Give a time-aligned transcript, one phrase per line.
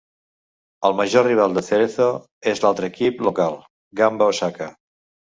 [0.87, 2.07] El major rival de Cerezo
[2.53, 3.59] és l'altre equip local,
[4.01, 4.71] Gamba Osaka.